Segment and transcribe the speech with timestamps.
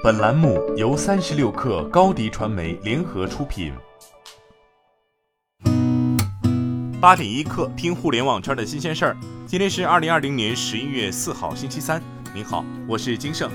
[0.00, 3.72] 本栏目由三十六氪高低传媒联合出品。
[7.00, 9.16] 八点一刻，听互联网圈的新鲜事儿。
[9.44, 12.00] 今天是二零二零年十一月四号，星期三。
[12.32, 13.50] 您好，我是金盛。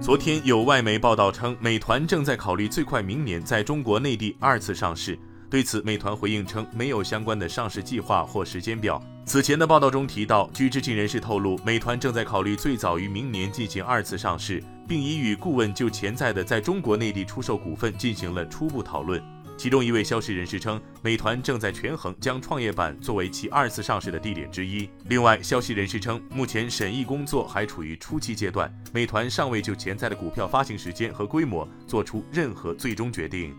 [0.00, 5.16] 昨天有外媒报道称，美团正在考虑最快明年在中国内地二次上市。
[5.48, 9.00] 对此，美团回应称没有相关的上市计划或时间表。
[9.24, 19.22] 此前的报道中提到，据知情人士透露，美团正在考虑最早于明年进行二次上市，并已与顾问就潜在的在中国内地出售股份进行了初步讨论。
[19.56, 24.90] 其中一位消息人士称，美团正在权衡将创业板作为其二次上市的地点之一。
[25.04, 33.54] 另外，消息人士称，目前审议工作还处于初期阶段，美团尚未就潜在的股票发行时间和规模做出任何最终决定。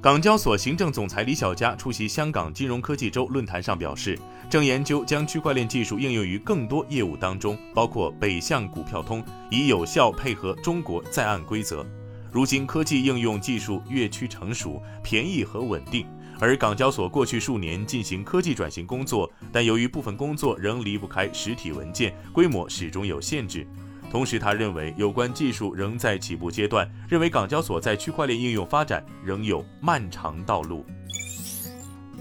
[0.00, 4.16] 港交所行政总裁李小加出席香港金融科技周论坛上表示，
[4.48, 11.84] 正研究将区块链技术应用于更多业务当中，包括北向股票通，以有效配合中国在岸规则。
[12.30, 16.06] 如今科技应用技术越趋成熟、便宜和稳定，
[16.38, 23.66] 而港交所过去数年进行科技转型工作，但由于部分工作仍离不开实体文件，规模始终有限制。
[24.10, 30.84] 同时，他认为有关技术仍在起步阶段，认为港交所在区块链应用发展仍有漫长道路。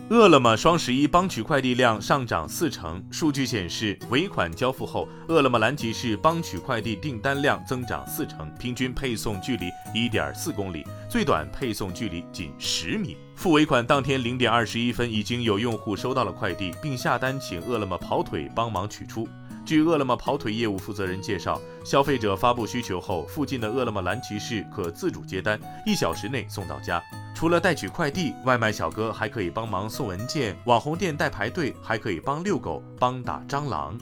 [0.09, 13.17] 饿了么双十一帮取快递量上涨四成，数据显示，尾款交付后，饿了么蓝骑士帮取快递订单量增长四成，平均配送距离一点四公里，最短配送距离仅十米。
[13.35, 19.27] 付尾款当天零点二十一分，已经有用户收到了快递，并下单请饿了么跑腿帮忙取出。
[19.67, 27.03] 据饿了么跑腿业务负责人介绍，消费者发布需求后，附近的饿了么蓝骑士可自主接单，一小时内送到家。
[27.35, 33.99] 除了代取快递，外卖小哥还可以帮忙送文件，网红店代排队，还可以帮遛狗、帮打蟑螂。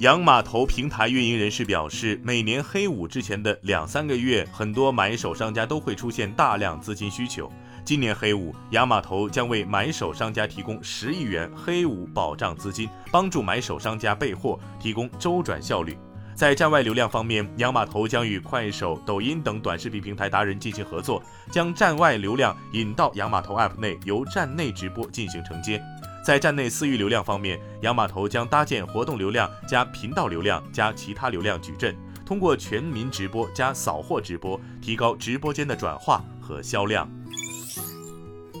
[0.00, 7.50] 洋码头平台运营人士表示，每年黑五之前的两三个月，很多买手商家都会出现大量资金需求。
[7.88, 15.96] 今年黑五，洋码头将为买手商家提供十亿元黑五保障资金，帮助买手商家备货，提供周转效率。
[16.34, 25.82] 在站外流量方面，洋码头将与快手、抖音等短视频平台达人进行合作，将站外流量引到洋码头 App 内，由站内直播进行承接。
[26.22, 37.10] 在站内私域流量方面，洋码头将搭建活动流量加频道流量加其他流量矩阵，通过全民直播加扫货直播，提高直播间的转化和销量。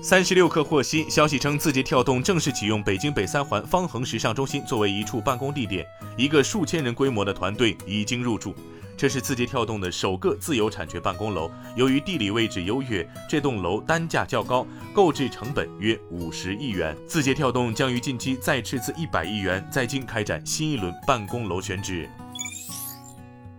[0.00, 5.84] 三十六氪获悉，消息称，字节跳动正式启用北京北三环方恒时尚中心作为一处办公地点，
[6.16, 8.54] 一个数千人规模的团队已经入驻。
[8.96, 11.50] 这是字节跳动的首个自有产权办公楼。
[11.76, 16.96] 由于地理位置优越，这栋楼单价较高，购置成本约五十亿元。
[17.06, 22.08] 字节跳动将于近期再斥资一百亿元，在京开展新一轮办公楼选址。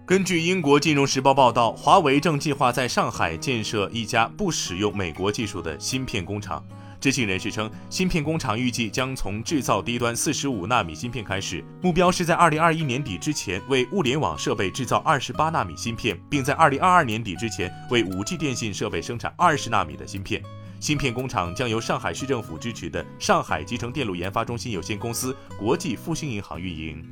[0.10, 6.66] 根据英国金融时报报道，华为正计划在上海建设一家不使用美国技术的芯片工厂。
[7.00, 20.42] 知情人士称，芯片工厂预计将从制造低端四十五纳米芯片开始，目标是在二零二一年底之前为物联网设备制造二十八纳米芯片，并在二零二二年底之前为五 G 电信设备生产二十纳米的芯片。
[20.80, 27.06] 芯片工厂将由上海市政府支持的上海集成电路研发中心有限公司、国际复兴银行运营。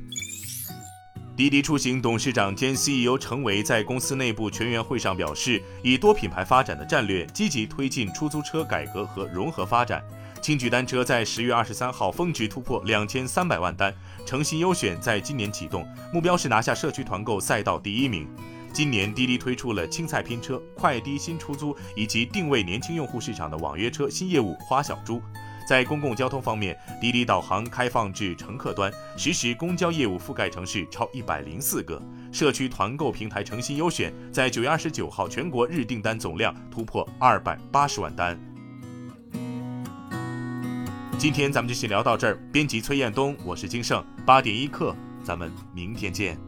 [1.38, 10.02] 滴滴出行董事长兼 CEO 程维在公司内部全员会上表示，以多品牌发展的战略，积极推进出租车改革和融合发展。
[10.42, 13.94] 轻举单车在十月二十三号峰值突破两千三百万单，
[14.26, 18.28] 诚信优选在今年启动，目标是拿下社区团购赛道第一名。
[18.72, 25.22] 今年滴滴推出了青菜拼车、快滴新出租以及定位年轻用户市场的网约车新业务花小猪。
[25.68, 32.00] 在公共交通方面，滴滴导航开放至乘客端，实时公交业务覆盖城市超一百零四个。
[32.32, 38.40] 社区团购平台诚心优选在九月二十九号全国日订单总量突破二百八十万单。
[41.18, 42.38] 今天咱们就先聊到这儿。
[42.50, 46.47] 编辑崔彦东，我是金盛，八点一刻，咱们明天见。